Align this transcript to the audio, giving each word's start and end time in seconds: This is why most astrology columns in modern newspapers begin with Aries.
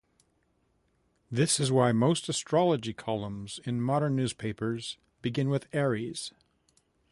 This 1.29 1.59
is 1.59 1.71
why 1.71 1.91
most 1.91 2.27
astrology 2.27 2.91
columns 2.91 3.59
in 3.65 3.79
modern 3.81 4.15
newspapers 4.15 4.97
begin 5.21 5.47
with 5.47 5.67
Aries. 5.73 6.33